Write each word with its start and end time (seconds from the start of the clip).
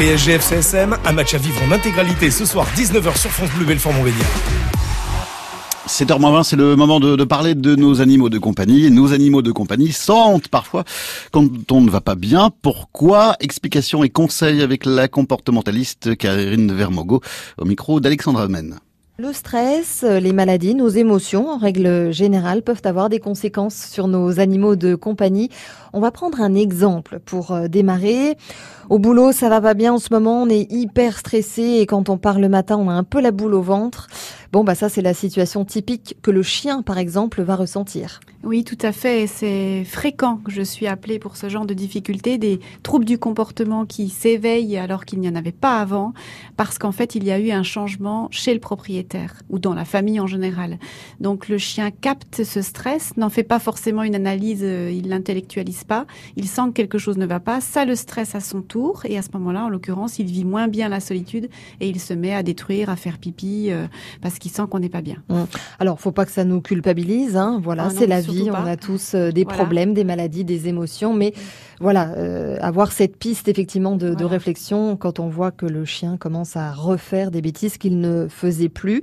PSG 0.00 0.38
FCSM, 0.38 0.96
un 1.04 1.12
match 1.12 1.34
à 1.34 1.36
vivre 1.36 1.62
en 1.62 1.72
intégralité 1.72 2.30
ce 2.30 2.46
soir 2.46 2.66
19h 2.74 3.18
sur 3.18 3.30
France 3.30 3.50
Bleu 3.50 3.66
Belfort 3.66 3.92
Montbéliard. 3.92 4.30
7h20, 5.86 6.42
c'est 6.42 6.56
le 6.56 6.74
moment 6.74 7.00
de, 7.00 7.16
de, 7.16 7.24
parler 7.24 7.54
de 7.54 7.76
nos 7.76 8.00
animaux 8.00 8.30
de 8.30 8.38
compagnie. 8.38 8.90
Nos 8.90 9.12
animaux 9.12 9.42
de 9.42 9.52
compagnie 9.52 9.92
sentent 9.92 10.48
parfois 10.48 10.84
quand 11.32 11.70
on 11.70 11.82
ne 11.82 11.90
va 11.90 12.00
pas 12.00 12.14
bien. 12.14 12.48
Pourquoi 12.62 13.36
Explications 13.40 14.02
et 14.02 14.08
conseils 14.08 14.62
avec 14.62 14.86
la 14.86 15.06
comportementaliste 15.06 16.16
Karine 16.16 16.72
Vermogo 16.72 17.20
au 17.58 17.66
micro 17.66 18.00
d'Alexandra 18.00 18.48
Men. 18.48 18.80
Le 19.20 19.34
stress, 19.34 20.02
les 20.02 20.32
maladies, 20.32 20.74
nos 20.74 20.88
émotions, 20.88 21.50
en 21.50 21.58
règle 21.58 22.10
générale, 22.10 22.62
peuvent 22.62 22.80
avoir 22.84 23.10
des 23.10 23.18
conséquences 23.18 23.76
sur 23.76 24.08
nos 24.08 24.40
animaux 24.40 24.76
de 24.76 24.94
compagnie. 24.94 25.50
On 25.92 26.00
va 26.00 26.10
prendre 26.10 26.40
un 26.40 26.54
exemple 26.54 27.18
pour 27.26 27.50
euh, 27.50 27.68
démarrer. 27.68 28.38
Au 28.90 28.98
boulot, 28.98 29.30
ça 29.30 29.48
va 29.48 29.60
pas 29.60 29.74
bien 29.74 29.92
en 29.92 29.98
ce 30.00 30.08
moment, 30.10 30.42
on 30.42 30.48
est 30.48 30.66
hyper 30.68 31.16
stressé 31.16 31.62
et 31.78 31.86
quand 31.86 32.08
on 32.08 32.18
part 32.18 32.40
le 32.40 32.48
matin, 32.48 32.76
on 32.76 32.88
a 32.88 32.92
un 32.92 33.04
peu 33.04 33.20
la 33.20 33.30
boule 33.30 33.54
au 33.54 33.62
ventre. 33.62 34.08
Bon, 34.52 34.64
bah 34.64 34.74
ça, 34.74 34.88
c'est 34.88 35.00
la 35.00 35.14
situation 35.14 35.64
typique 35.64 36.16
que 36.22 36.32
le 36.32 36.42
chien, 36.42 36.82
par 36.82 36.98
exemple, 36.98 37.40
va 37.40 37.54
ressentir. 37.54 38.18
Oui, 38.42 38.64
tout 38.64 38.78
à 38.82 38.90
fait. 38.90 39.28
C'est 39.28 39.84
fréquent 39.84 40.38
que 40.38 40.50
je 40.50 40.62
suis 40.62 40.88
appelée 40.88 41.20
pour 41.20 41.36
ce 41.36 41.48
genre 41.48 41.66
de 41.66 41.74
difficultés, 41.74 42.36
des 42.36 42.58
troubles 42.82 43.04
du 43.04 43.16
comportement 43.16 43.86
qui 43.86 44.08
s'éveillent 44.08 44.76
alors 44.76 45.04
qu'il 45.04 45.20
n'y 45.20 45.28
en 45.28 45.36
avait 45.36 45.52
pas 45.52 45.78
avant, 45.78 46.14
parce 46.56 46.78
qu'en 46.78 46.90
fait, 46.90 47.14
il 47.14 47.22
y 47.22 47.30
a 47.30 47.38
eu 47.38 47.52
un 47.52 47.62
changement 47.62 48.26
chez 48.32 48.52
le 48.52 48.58
propriétaire 48.58 49.34
ou 49.50 49.60
dans 49.60 49.74
la 49.74 49.84
famille 49.84 50.18
en 50.18 50.26
général. 50.26 50.80
Donc, 51.20 51.48
le 51.48 51.58
chien 51.58 51.92
capte 51.92 52.42
ce 52.42 52.60
stress, 52.60 53.16
n'en 53.16 53.30
fait 53.30 53.44
pas 53.44 53.60
forcément 53.60 54.02
une 54.02 54.16
analyse, 54.16 54.64
euh, 54.64 54.90
il 54.90 55.10
l'intellectualise 55.10 55.84
pas, 55.84 56.06
il 56.34 56.48
sent 56.48 56.62
que 56.68 56.72
quelque 56.72 56.98
chose 56.98 57.18
ne 57.18 57.26
va 57.26 57.38
pas, 57.38 57.60
ça 57.60 57.84
le 57.84 57.94
stresse 57.94 58.34
à 58.34 58.40
son 58.40 58.62
tour, 58.62 58.79
et 59.04 59.18
à 59.18 59.22
ce 59.22 59.28
moment-là, 59.34 59.64
en 59.64 59.68
l'occurrence, 59.68 60.18
il 60.18 60.26
vit 60.26 60.44
moins 60.44 60.68
bien 60.68 60.88
la 60.88 61.00
solitude 61.00 61.48
et 61.80 61.88
il 61.88 62.00
se 62.00 62.14
met 62.14 62.34
à 62.34 62.42
détruire, 62.42 62.90
à 62.90 62.96
faire 62.96 63.18
pipi, 63.18 63.68
euh, 63.70 63.86
parce 64.20 64.38
qui 64.38 64.48
sent 64.48 64.62
qu'on 64.70 64.78
n'est 64.78 64.88
pas 64.88 65.02
bien. 65.02 65.16
Mmh. 65.28 65.42
Alors, 65.78 66.00
faut 66.00 66.12
pas 66.12 66.24
que 66.24 66.32
ça 66.32 66.44
nous 66.44 66.60
culpabilise, 66.60 67.36
hein. 67.36 67.60
Voilà, 67.62 67.86
ah 67.86 67.90
c'est 67.96 68.06
la 68.06 68.20
vie. 68.20 68.50
On 68.50 68.66
a 68.66 68.76
tous 68.76 69.14
euh, 69.14 69.30
des 69.30 69.44
voilà. 69.44 69.58
problèmes, 69.58 69.94
des 69.94 70.04
maladies, 70.04 70.44
des 70.44 70.68
émotions, 70.68 71.14
mais 71.14 71.32
voilà, 71.80 72.12
euh, 72.16 72.56
avoir 72.60 72.92
cette 72.92 73.16
piste 73.16 73.48
effectivement 73.48 73.96
de, 73.96 74.06
voilà. 74.06 74.20
de, 74.20 74.24
réflexion 74.24 74.96
quand 74.96 75.18
on 75.18 75.28
voit 75.28 75.50
que 75.50 75.66
le 75.66 75.84
chien 75.84 76.16
commence 76.16 76.56
à 76.56 76.72
refaire 76.72 77.30
des 77.30 77.42
bêtises 77.42 77.78
qu'il 77.78 78.00
ne 78.00 78.28
faisait 78.28 78.68
plus. 78.68 79.02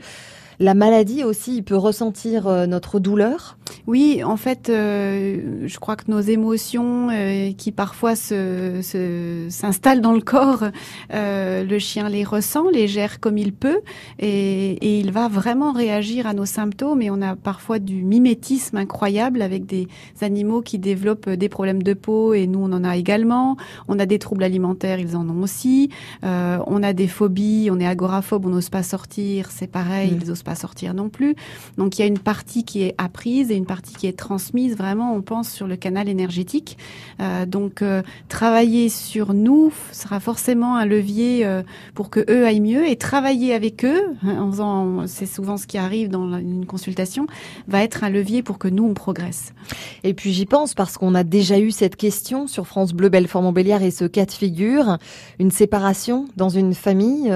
La 0.60 0.74
maladie 0.74 1.24
aussi, 1.24 1.58
il 1.58 1.64
peut 1.64 1.78
ressentir 1.78 2.68
notre 2.68 3.00
douleur. 3.00 3.58
Oui, 3.88 4.22
en 4.22 4.36
fait, 4.36 4.70
euh, 4.70 5.66
je 5.66 5.80
crois 5.80 5.96
que 5.96 6.12
nos 6.12 6.20
émotions, 6.20 7.08
euh, 7.10 7.54
qui 7.54 7.72
parfois 7.72 8.18
s'installent 8.18 8.82
se, 9.98 10.02
dans 10.02 10.12
le 10.12 10.20
corps, 10.20 10.66
euh, 11.14 11.64
le 11.64 11.80
chien 11.80 12.10
les 12.10 12.26
ressent, 12.26 12.70
les 12.70 12.90
gère 12.90 13.22
comme 13.22 13.38
il 13.38 13.54
peut, 13.54 13.80
et, 14.20 14.72
et, 14.72 15.00
il 15.00 15.14
va 15.14 15.30
vraiment 15.30 15.72
réagir 15.72 16.28
à 16.28 16.34
nos 16.34 16.46
symptômes. 16.46 17.02
Et 17.02 17.10
on 17.10 17.22
a 17.22 17.38
parfois 17.38 17.80
du 17.80 18.04
mimétisme 18.04 18.76
incroyable 18.76 19.42
avec 19.42 19.66
des 19.66 19.88
animaux 20.20 20.62
qui 20.62 20.80
développent 20.80 21.30
des 21.30 21.48
problèmes 21.48 21.82
de 21.82 21.94
peau, 21.94 22.34
et 22.34 22.46
nous 22.46 22.60
on 22.60 22.74
en 22.74 22.84
a 22.84 22.98
également. 22.98 23.56
On 23.88 24.00
a 24.00 24.06
des 24.06 24.20
troubles 24.20 24.44
alimentaires, 24.44 25.00
ils 25.00 25.16
en 25.16 25.30
ont 25.30 25.44
aussi. 25.44 25.92
Euh, 26.26 26.58
on 26.68 26.84
a 26.84 26.92
des 26.92 27.08
phobies, 27.08 27.70
on 27.72 27.80
est 27.80 27.88
agoraphobe, 27.88 28.48
on 28.48 28.50
n'ose 28.50 28.70
pas 28.70 28.84
sortir, 28.84 29.50
c'est 29.50 29.72
pareil, 29.72 30.12
mmh. 30.12 30.20
ils 30.22 30.28
n'osent 30.28 30.44
pas 30.44 30.56
sortir 30.56 30.94
non 30.94 31.08
plus. 31.08 31.36
Donc 31.78 31.98
il 31.98 32.02
y 32.02 32.04
a 32.04 32.08
une 32.08 32.20
partie 32.20 32.66
qui 32.66 32.84
est 32.84 32.94
apprise 32.98 33.50
et 33.50 33.56
une 33.56 33.66
partie 33.66 33.77
qui 33.82 34.08
est 34.08 34.18
transmise. 34.18 34.78
Vraiment, 34.78 35.14
on 35.14 35.22
pense 35.22 35.52
sur 35.52 35.68
le 35.68 35.76
canal 35.76 36.08
énergétique. 36.08 36.78
Euh, 37.20 37.46
donc 37.46 37.82
euh, 37.82 38.02
travailler 38.30 38.90
sur 38.90 39.34
nous 39.34 39.74
sera 39.92 40.20
forcément 40.20 40.78
un 40.78 40.86
levier 40.86 41.46
euh, 41.46 41.64
pour 41.94 42.10
que 42.10 42.20
eux 42.32 42.46
aillent 42.46 42.62
mieux 42.62 42.88
et 42.88 42.96
travailler 42.96 43.54
avec 43.54 43.84
eux, 43.84 44.02
hein, 44.24 44.42
en 44.42 44.52
faisant, 44.52 45.08
c'est 45.08 45.26
souvent 45.26 45.58
ce 45.58 45.68
qui 45.68 45.78
arrive 45.78 46.10
dans 46.10 46.38
une 46.38 46.66
consultation, 46.66 47.28
va 47.68 47.84
être 47.84 48.04
un 48.04 48.10
levier 48.10 48.44
pour 48.44 48.58
que 48.58 48.68
nous 48.68 48.86
on 48.86 48.94
progresse. 48.94 49.54
Et 50.04 50.14
puis 50.14 50.32
j'y 50.32 50.46
pense 50.46 50.74
parce 50.74 50.98
qu'on 50.98 51.14
a 51.14 51.24
déjà 51.24 51.60
eu 51.60 51.72
cette 51.72 51.96
question 51.96 52.48
sur 52.48 52.68
France 52.68 52.94
Bleu 52.94 53.10
Belfort 53.10 53.42
Montbéliard 53.42 53.84
et 53.84 53.92
ce 53.92 54.06
cas 54.06 54.26
de 54.26 54.32
figure, 54.32 54.98
une 55.40 55.52
séparation 55.52 56.28
dans 56.38 56.50
une 56.50 56.74
famille 56.74 57.32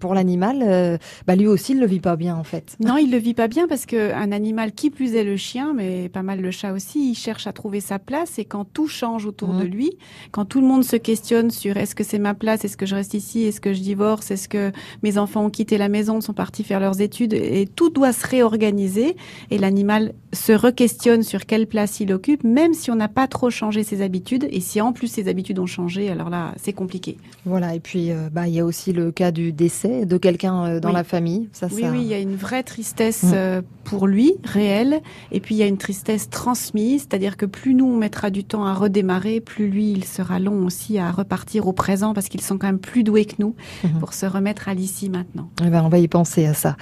pour 0.00 0.14
l'animal, 0.14 0.98
bah 1.26 1.36
lui 1.36 1.46
aussi 1.46 1.72
il 1.72 1.80
le 1.80 1.86
vit 1.86 2.00
pas 2.00 2.16
bien 2.16 2.36
en 2.36 2.44
fait 2.44 2.54
fait. 2.54 2.76
Non, 2.80 2.96
il 2.96 3.10
le 3.10 3.18
vit 3.18 3.34
pas 3.34 3.48
bien 3.48 3.66
parce 3.66 3.86
que 3.86 4.12
un 4.12 4.32
animal, 4.32 4.72
qui 4.72 4.90
plus 4.90 5.14
est 5.14 5.24
le 5.24 5.36
chien, 5.36 5.72
mais 5.74 5.83
pas 6.12 6.22
mal 6.22 6.40
le 6.40 6.50
chat 6.50 6.72
aussi, 6.72 7.10
il 7.10 7.14
cherche 7.14 7.46
à 7.46 7.52
trouver 7.52 7.80
sa 7.80 7.98
place 7.98 8.38
et 8.38 8.44
quand 8.44 8.64
tout 8.64 8.88
change 8.88 9.26
autour 9.26 9.54
mmh. 9.54 9.60
de 9.60 9.64
lui, 9.64 9.90
quand 10.30 10.44
tout 10.44 10.60
le 10.60 10.66
monde 10.66 10.84
se 10.84 10.96
questionne 10.96 11.50
sur 11.50 11.76
est-ce 11.76 11.94
que 11.94 12.04
c'est 12.04 12.18
ma 12.18 12.34
place, 12.34 12.64
est-ce 12.64 12.76
que 12.76 12.86
je 12.86 12.94
reste 12.94 13.14
ici, 13.14 13.42
est-ce 13.42 13.60
que 13.60 13.72
je 13.72 13.80
divorce, 13.80 14.30
est-ce 14.30 14.48
que 14.48 14.72
mes 15.02 15.18
enfants 15.18 15.44
ont 15.44 15.50
quitté 15.50 15.78
la 15.78 15.88
maison, 15.88 16.20
sont 16.20 16.32
partis 16.32 16.64
faire 16.64 16.80
leurs 16.80 17.00
études 17.00 17.34
et 17.34 17.66
tout 17.66 17.90
doit 17.90 18.12
se 18.12 18.26
réorganiser 18.26 19.16
et 19.50 19.58
l'animal 19.58 20.14
se 20.32 20.52
re-questionne 20.52 21.22
sur 21.22 21.46
quelle 21.46 21.66
place 21.66 22.00
il 22.00 22.12
occupe, 22.12 22.44
même 22.44 22.74
si 22.74 22.90
on 22.90 22.96
n'a 22.96 23.08
pas 23.08 23.28
trop 23.28 23.50
changé 23.50 23.84
ses 23.84 24.02
habitudes 24.02 24.46
et 24.50 24.60
si 24.60 24.80
en 24.80 24.92
plus 24.92 25.08
ses 25.08 25.28
habitudes 25.28 25.58
ont 25.58 25.66
changé, 25.66 26.10
alors 26.10 26.30
là 26.30 26.54
c'est 26.56 26.72
compliqué. 26.72 27.16
Voilà 27.44 27.74
et 27.74 27.80
puis 27.80 28.10
euh, 28.10 28.28
bah 28.32 28.48
il 28.48 28.54
y 28.54 28.60
a 28.60 28.64
aussi 28.64 28.92
le 28.92 29.12
cas 29.12 29.30
du 29.30 29.52
décès 29.52 30.06
de 30.06 30.16
quelqu'un 30.16 30.64
euh, 30.64 30.80
dans 30.80 30.88
oui. 30.88 30.94
la 30.94 31.04
famille. 31.04 31.48
Ça, 31.52 31.68
oui, 31.72 31.82
ça... 31.82 31.90
oui, 31.90 32.00
il 32.02 32.06
y 32.06 32.14
a 32.14 32.18
une 32.18 32.36
vraie 32.36 32.62
tristesse 32.62 33.24
mmh. 33.24 33.32
euh, 33.34 33.62
pour 33.84 34.06
lui, 34.06 34.34
réelle, 34.44 35.00
et 35.30 35.40
puis 35.40 35.54
il 35.54 35.58
y 35.58 35.62
a 35.64 35.68
une 35.68 35.78
tristesse 35.78 36.30
transmise, 36.30 37.02
c'est-à-dire 37.02 37.36
que 37.36 37.46
plus 37.46 37.74
nous 37.74 37.86
on 37.86 37.96
mettra 37.96 38.30
du 38.30 38.44
temps 38.44 38.64
à 38.64 38.74
redémarrer, 38.74 39.40
plus 39.40 39.68
lui 39.68 39.92
il 39.92 40.04
sera 40.04 40.38
long 40.38 40.64
aussi 40.66 40.98
à 40.98 41.10
repartir 41.10 41.66
au 41.66 41.72
présent 41.72 42.14
parce 42.14 42.28
qu'ils 42.28 42.40
sont 42.40 42.58
quand 42.58 42.66
même 42.66 42.78
plus 42.78 43.02
doués 43.02 43.24
que 43.24 43.36
nous 43.38 43.54
mmh. 43.82 43.98
pour 44.00 44.14
se 44.14 44.26
remettre 44.26 44.68
à 44.68 44.74
l'ici 44.74 45.08
maintenant. 45.08 45.48
Eh 45.64 45.70
ben, 45.70 45.82
on 45.84 45.88
va 45.88 45.98
y 45.98 46.08
penser 46.08 46.46
à 46.46 46.54
ça. 46.54 46.76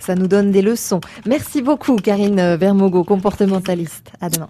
Ça 0.00 0.14
nous 0.14 0.26
donne 0.26 0.50
des 0.52 0.62
leçons. 0.62 1.00
Merci 1.26 1.62
beaucoup 1.62 1.96
Karine 1.96 2.56
Vermogo, 2.56 3.04
comportementaliste. 3.04 4.12
À 4.20 4.30
demain. 4.30 4.44